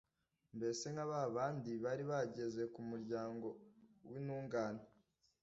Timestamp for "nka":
0.93-1.05